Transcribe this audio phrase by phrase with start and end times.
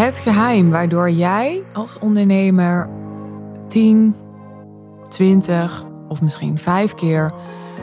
[0.00, 2.88] Het geheim waardoor jij als ondernemer
[3.68, 4.14] 10,
[5.08, 7.32] 20 of misschien 5 keer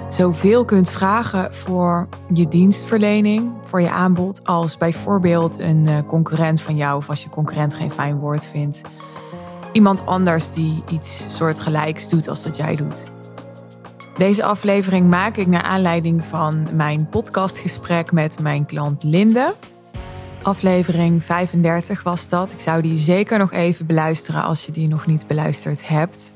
[0.10, 6.76] zoveel kunt vragen voor je dienstverlening, voor je aanbod, als bijvoorbeeld een eh, concurrent van
[6.76, 8.82] jou, of als je concurrent geen fijn woord vindt.
[9.72, 13.06] Iemand anders die iets soortgelijks doet als dat jij doet.
[14.18, 19.54] Deze aflevering maak ik naar aanleiding van mijn podcastgesprek met mijn klant Linde.
[20.48, 22.52] Aflevering 35 was dat.
[22.52, 26.34] Ik zou die zeker nog even beluisteren als je die nog niet beluisterd hebt.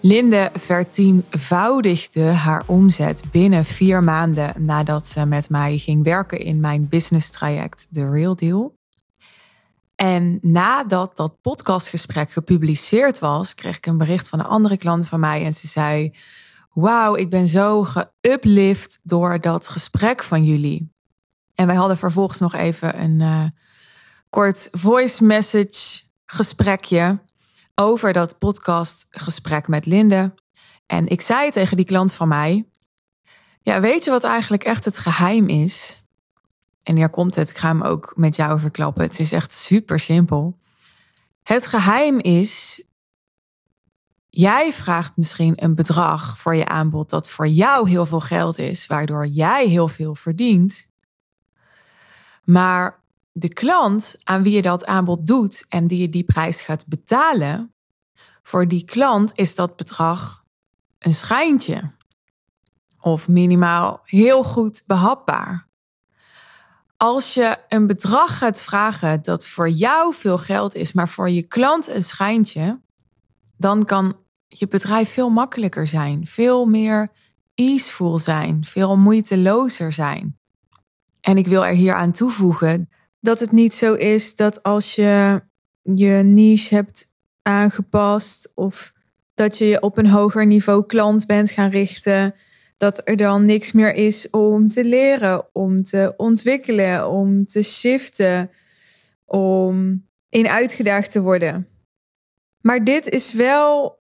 [0.00, 6.88] Linde vertienvoudigde haar omzet binnen vier maanden nadat ze met mij ging werken in mijn
[6.88, 8.76] business traject The Real Deal.
[9.94, 15.20] En nadat dat podcastgesprek gepubliceerd was, kreeg ik een bericht van een andere klant van
[15.20, 16.14] mij en ze zei:
[16.72, 20.93] Wauw, ik ben zo geuplift door dat gesprek van jullie.
[21.54, 23.44] En wij hadden vervolgens nog even een uh,
[24.30, 27.22] kort voice message gesprekje
[27.74, 30.34] over dat podcastgesprek met Linde.
[30.86, 32.68] En ik zei tegen die klant van mij:
[33.62, 36.02] Ja, weet je wat eigenlijk echt het geheim is?
[36.82, 39.02] En hier komt het, ik ga hem ook met jou verklappen.
[39.02, 40.58] Het is echt super simpel.
[41.42, 42.84] Het geheim is
[44.36, 48.86] Jij vraagt misschien een bedrag voor je aanbod dat voor jou heel veel geld is,
[48.86, 50.88] waardoor jij heel veel verdient.
[52.44, 56.86] Maar de klant aan wie je dat aanbod doet en die je die prijs gaat
[56.86, 57.74] betalen,
[58.42, 60.44] voor die klant is dat bedrag
[60.98, 61.92] een schijntje.
[63.00, 65.68] Of minimaal heel goed behapbaar.
[66.96, 71.42] Als je een bedrag gaat vragen dat voor jou veel geld is, maar voor je
[71.42, 72.80] klant een schijntje,
[73.56, 74.16] dan kan
[74.48, 77.08] je bedrijf veel makkelijker zijn, veel meer
[77.54, 80.38] easeful zijn, veel moeitelozer zijn.
[81.24, 82.88] En ik wil er hier aan toevoegen
[83.20, 85.42] dat het niet zo is dat als je
[85.82, 88.92] je niche hebt aangepast of
[89.34, 92.34] dat je je op een hoger niveau klant bent gaan richten,
[92.76, 98.50] dat er dan niks meer is om te leren, om te ontwikkelen, om te shiften,
[99.24, 101.68] om in uitgedaagd te worden.
[102.60, 103.98] Maar dit is wel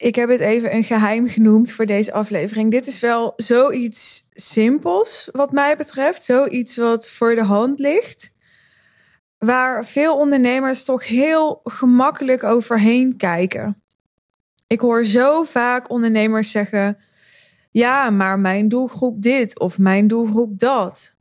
[0.00, 2.70] ik heb het even een geheim genoemd voor deze aflevering.
[2.70, 6.22] Dit is wel zoiets simpels, wat mij betreft.
[6.22, 8.32] Zoiets wat voor de hand ligt.
[9.38, 13.82] Waar veel ondernemers toch heel gemakkelijk overheen kijken.
[14.66, 16.98] Ik hoor zo vaak ondernemers zeggen:
[17.70, 21.16] Ja, maar mijn doelgroep dit of mijn doelgroep dat.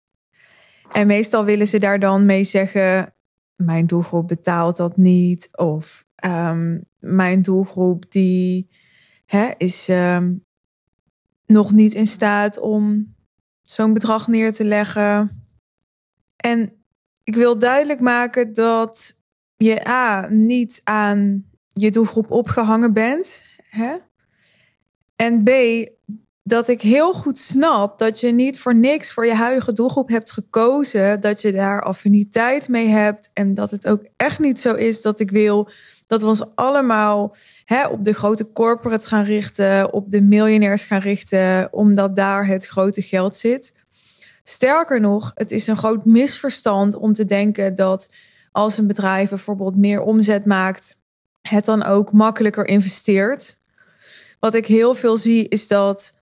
[0.92, 3.14] En meestal willen ze daar dan mee zeggen:
[3.56, 5.50] Mijn doelgroep betaalt dat niet.
[5.58, 8.70] Of um, mijn doelgroep die
[9.26, 10.46] hè, is um,
[11.46, 13.16] nog niet in staat om
[13.62, 15.44] zo'n bedrag neer te leggen.
[16.36, 16.74] En
[17.24, 19.22] ik wil duidelijk maken dat
[19.56, 23.44] je A, niet aan je doelgroep opgehangen bent.
[23.70, 23.96] Hè?
[25.16, 25.50] En B,
[26.44, 30.32] dat ik heel goed snap dat je niet voor niks voor je huidige doelgroep hebt
[30.32, 31.22] gekozen.
[31.22, 33.30] Dat je daar affiniteit mee hebt.
[33.34, 35.70] En dat het ook echt niet zo is dat ik wil
[36.08, 37.36] dat we ons allemaal
[37.66, 42.68] hè, op de grote corporates gaan richten, op de miljonairs gaan richten, omdat daar het
[42.68, 43.74] grote geld zit.
[44.44, 48.14] Sterker nog, het is een groot misverstand om te denken dat
[48.52, 51.02] als een bedrijf bijvoorbeeld meer omzet maakt,
[51.42, 53.58] het dan ook makkelijker investeert.
[54.40, 56.19] Wat ik heel veel zie is dat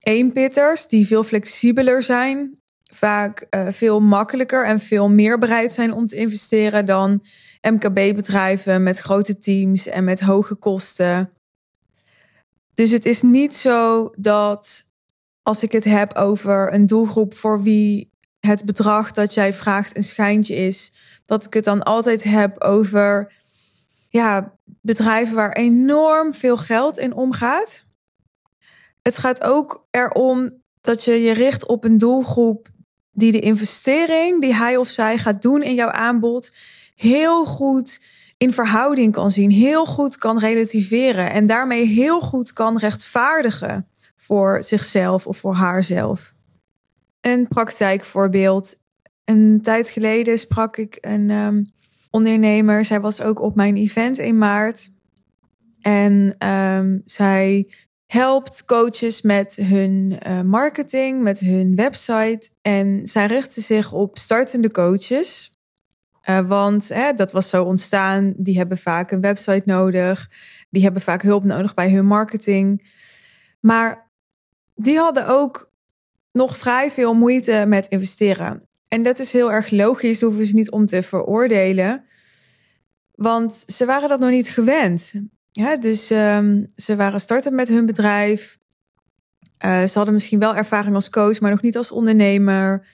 [0.00, 6.06] eenpitters die veel flexibeler zijn, vaak uh, veel makkelijker en veel meer bereid zijn om
[6.06, 7.24] te investeren dan
[7.60, 11.32] MKB-bedrijven met grote teams en met hoge kosten.
[12.74, 14.86] Dus het is niet zo dat
[15.42, 18.10] als ik het heb over een doelgroep voor wie
[18.40, 20.92] het bedrag dat jij vraagt een schijntje is,
[21.26, 23.32] dat ik het dan altijd heb over
[24.08, 27.84] ja, bedrijven waar enorm veel geld in omgaat.
[29.08, 32.68] Het gaat ook erom dat je je richt op een doelgroep
[33.12, 36.54] die de investering die hij of zij gaat doen in jouw aanbod
[36.94, 38.02] heel goed
[38.36, 44.62] in verhouding kan zien, heel goed kan relativeren en daarmee heel goed kan rechtvaardigen voor
[44.62, 46.34] zichzelf of voor haarzelf.
[47.20, 48.76] Een praktijkvoorbeeld.
[49.24, 51.70] Een tijd geleden sprak ik een um,
[52.10, 52.84] ondernemer.
[52.84, 54.90] Zij was ook op mijn event in maart.
[55.80, 57.68] En um, zij
[58.08, 62.50] helpt coaches met hun uh, marketing, met hun website.
[62.62, 65.58] En zij richtte zich op startende coaches.
[66.24, 68.34] Uh, want hè, dat was zo ontstaan.
[68.36, 70.30] Die hebben vaak een website nodig.
[70.70, 72.92] Die hebben vaak hulp nodig bij hun marketing.
[73.60, 74.10] Maar
[74.74, 75.72] die hadden ook
[76.32, 78.68] nog vrij veel moeite met investeren.
[78.88, 82.04] En dat is heel erg logisch, hoeven ze niet om te veroordelen.
[83.14, 85.12] Want ze waren dat nog niet gewend.
[85.58, 88.58] Ja, dus um, ze waren starten met hun bedrijf.
[89.64, 92.86] Uh, ze hadden misschien wel ervaring als coach, maar nog niet als ondernemer.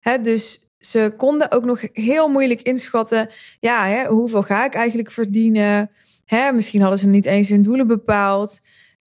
[0.00, 3.28] Hè, dus ze konden ook nog heel moeilijk inschatten.
[3.60, 5.90] Ja, hè, hoeveel ga ik eigenlijk verdienen?
[6.24, 8.60] Hè, misschien hadden ze niet eens hun doelen bepaald.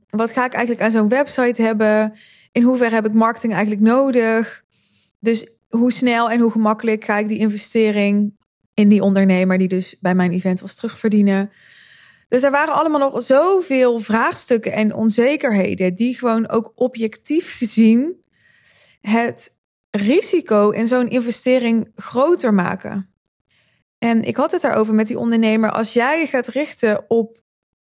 [0.10, 2.14] Wat ga ik eigenlijk aan zo'n website hebben?
[2.52, 4.64] In hoeverre heb ik marketing eigenlijk nodig?
[5.20, 8.38] Dus hoe snel en hoe gemakkelijk ga ik die investering
[8.74, 11.52] in die ondernemer die dus bij mijn event was terugverdienen?
[12.34, 18.24] Dus er waren allemaal nog zoveel vraagstukken en onzekerheden die gewoon ook objectief gezien
[19.02, 19.58] het
[19.90, 23.10] risico in zo'n investering groter maken.
[23.98, 25.72] En ik had het daarover met die ondernemer.
[25.72, 27.42] Als jij je gaat richten op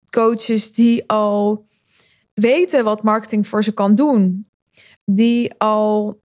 [0.09, 1.67] coaches die al
[2.33, 4.49] weten wat marketing voor ze kan doen,
[5.05, 6.21] die al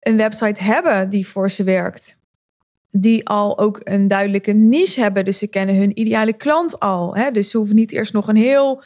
[0.00, 2.20] een website hebben die voor ze werkt,
[3.00, 5.24] die al ook een duidelijke niche hebben.
[5.24, 7.16] Dus ze kennen hun ideale klant al.
[7.16, 7.30] Hè?
[7.30, 8.82] Dus ze hoeven niet eerst nog een heel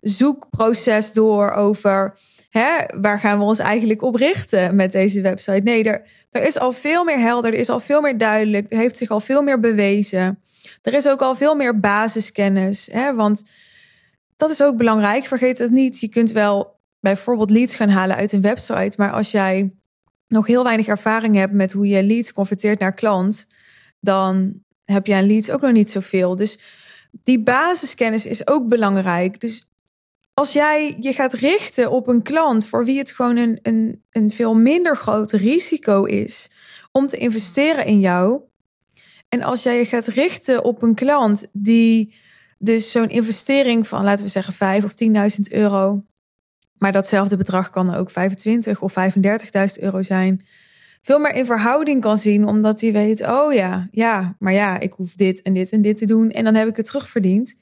[0.00, 2.18] zoekproces door over
[2.50, 5.60] hè, waar gaan we ons eigenlijk op richten met deze website.
[5.64, 5.84] Nee,
[6.30, 9.10] er, is al veel meer helder, er is al veel meer duidelijk, er heeft zich
[9.10, 10.42] al veel meer bewezen.
[10.82, 12.88] Er is ook al veel meer basiskennis.
[12.92, 13.14] Hè?
[13.14, 13.50] Want
[14.36, 16.00] dat is ook belangrijk, vergeet het niet.
[16.00, 19.72] Je kunt wel bijvoorbeeld leads gaan halen uit een website, maar als jij
[20.34, 23.46] nog heel weinig ervaring hebt met hoe je leads converteert naar klant,
[24.00, 26.36] dan heb je aan leads ook nog niet zoveel.
[26.36, 26.58] Dus
[27.22, 29.40] die basiskennis is ook belangrijk.
[29.40, 29.72] Dus
[30.34, 34.30] als jij je gaat richten op een klant voor wie het gewoon een, een, een
[34.30, 36.50] veel minder groot risico is
[36.92, 38.40] om te investeren in jou.
[39.28, 42.14] En als jij je gaat richten op een klant die
[42.58, 46.04] dus zo'n investering van, laten we zeggen, 5 of 10.000 euro
[46.84, 50.46] maar datzelfde bedrag kan ook 25 of 35.000 euro zijn.
[51.02, 54.92] Veel meer in verhouding kan zien, omdat hij weet: oh ja, ja, maar ja, ik
[54.92, 57.58] hoef dit en dit en dit te doen en dan heb ik het terugverdiend.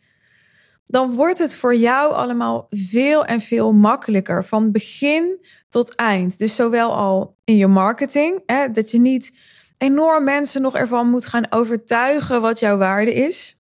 [0.87, 6.39] Dan wordt het voor jou allemaal veel en veel makkelijker van begin tot eind.
[6.39, 9.37] Dus zowel al in je marketing, hè, dat je niet
[9.79, 13.62] enorm mensen nog ervan moet gaan overtuigen wat jouw waarde is.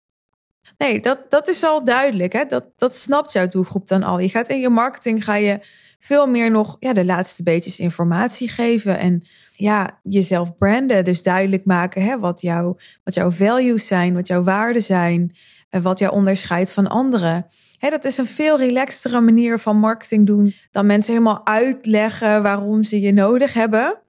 [0.77, 2.33] Nee, dat, dat is al duidelijk.
[2.33, 2.45] Hè?
[2.45, 4.19] Dat, dat snapt jouw doelgroep dan al.
[4.19, 5.59] Je gaat in je marketing ga je
[5.99, 8.97] veel meer nog ja, de laatste beetjes informatie geven.
[8.99, 9.23] En
[9.53, 11.03] ja, jezelf branden.
[11.03, 15.35] Dus duidelijk maken hè, wat, jouw wat jouw values zijn, wat jouw waarden zijn.
[15.69, 17.45] En wat jou onderscheidt van anderen.
[17.77, 22.83] Hè, dat is een veel relaxtere manier van marketing doen dan mensen helemaal uitleggen waarom
[22.83, 23.99] ze je nodig hebben.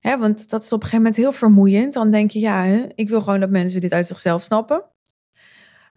[0.00, 1.92] Hè, want dat is op een gegeven moment heel vermoeiend.
[1.92, 2.64] Dan denk je, ja,
[2.94, 4.84] ik wil gewoon dat mensen dit uit zichzelf snappen.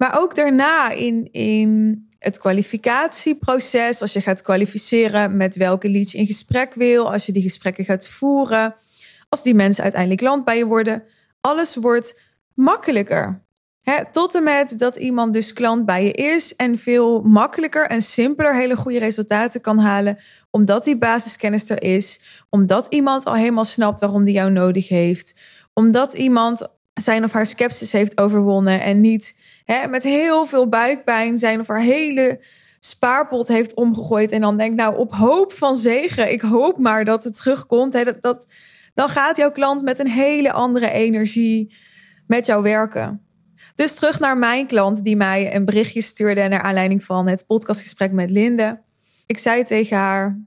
[0.02, 6.18] Maar ook daarna in, in het kwalificatieproces, als je gaat kwalificeren met welke leads je
[6.18, 8.76] in gesprek wil, als je die gesprekken gaat voeren,
[9.30, 11.04] als die mensen uiteindelijk land bij je worden,
[11.42, 12.22] alles wordt
[12.54, 13.44] makkelijker.
[14.12, 18.56] tot en met dat iemand dus klant bij je is en veel makkelijker en simpeler
[18.56, 20.18] hele goede resultaten kan halen,
[20.50, 25.36] omdat die basiskennis er is, omdat iemand al helemaal snapt waarom die jou nodig heeft,
[25.74, 29.36] omdat iemand zijn of haar sceptisch heeft overwonnen en niet
[29.66, 32.40] hè, met heel veel buikpijn zijn of haar hele
[32.80, 34.32] spaarpot heeft omgegooid.
[34.32, 37.94] En dan denkt, nou, op hoop van zegen, ik hoop maar dat het terugkomt.
[37.94, 38.48] Hè, dat, dat,
[38.94, 41.76] dan gaat jouw klant met een hele andere energie
[42.28, 43.26] met jou werken.
[43.76, 48.12] Dus terug naar mijn klant die mij een berichtje stuurde naar aanleiding van het podcastgesprek
[48.12, 48.82] met Linde.
[49.26, 50.46] Ik zei tegen haar: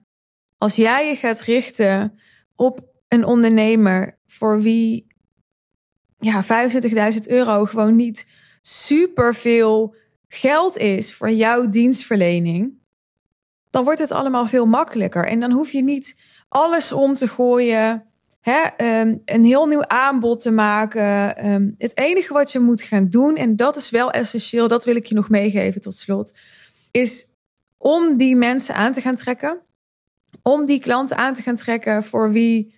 [0.59, 2.19] Als jij je gaat richten
[2.57, 5.14] op een ondernemer voor wie
[6.25, 6.45] ja,
[7.13, 8.27] 25.000 euro gewoon niet
[8.61, 9.95] super veel
[10.29, 12.73] geld is voor jouw dienstverlening,
[13.71, 15.27] dan wordt het allemaal veel makkelijker.
[15.27, 16.17] En dan hoef je niet
[16.49, 18.05] alles om te gooien,
[18.41, 18.61] hè,
[19.01, 21.47] um, een heel nieuw aanbod te maken.
[21.51, 24.97] Um, het enige wat je moet gaan doen, en dat is wel essentieel, dat wil
[24.97, 26.35] ik je nog meegeven tot slot,
[26.91, 27.29] is
[27.79, 29.61] om die mensen aan te gaan trekken.
[30.43, 32.75] Om die klanten aan te gaan trekken voor wie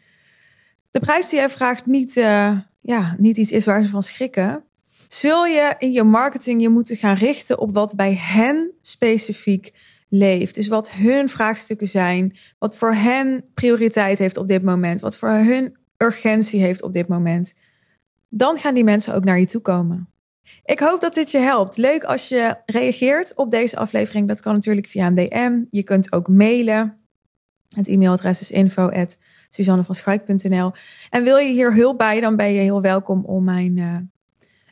[0.91, 4.65] de prijs die jij vraagt niet, uh, ja, niet iets is waar ze van schrikken
[5.09, 9.73] zul je in je marketing je moeten gaan richten op wat bij hen specifiek
[10.09, 10.55] leeft.
[10.55, 15.31] Dus wat hun vraagstukken zijn, wat voor hen prioriteit heeft op dit moment, wat voor
[15.31, 17.55] hun urgentie heeft op dit moment.
[18.29, 20.11] Dan gaan die mensen ook naar je toe komen.
[20.65, 21.77] Ik hoop dat dit je helpt.
[21.77, 24.29] Leuk als je reageert op deze aflevering.
[24.29, 25.63] Dat kan natuurlijk via een DM.
[25.71, 26.99] Je kunt ook mailen.
[27.75, 28.89] Het e-mailadres is info
[31.11, 33.97] En wil je hier hulp bij, dan ben je heel welkom om mijn uh,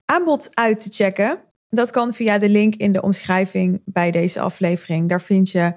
[0.05, 1.39] aanbod uit te checken.
[1.69, 5.09] Dat kan via de link in de omschrijving bij deze aflevering.
[5.09, 5.73] Daar vind je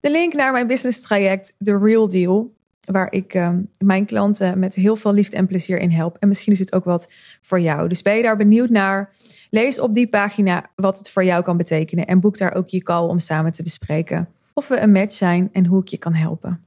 [0.00, 2.52] de link naar mijn business traject The Real Deal.
[2.80, 6.16] waar ik ehm, mijn klanten met heel veel liefde en plezier in help.
[6.18, 7.88] En misschien is het ook wat voor jou.
[7.88, 9.12] Dus ben je daar benieuwd naar?
[9.50, 12.06] Lees op die pagina wat het voor jou kan betekenen.
[12.06, 14.28] En boek daar ook je call om samen te bespreken
[14.60, 16.64] of we een match zijn en hoe ik je kan helpen.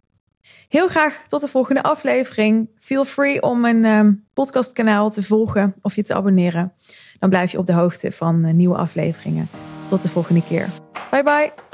[0.73, 2.69] Heel graag tot de volgende aflevering.
[2.79, 6.73] Feel free om mijn um, podcastkanaal te volgen of je te abonneren.
[7.19, 9.49] Dan blijf je op de hoogte van uh, nieuwe afleveringen.
[9.85, 10.67] Tot de volgende keer.
[11.11, 11.72] Bye bye.